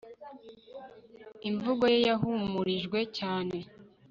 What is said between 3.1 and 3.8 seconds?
cyane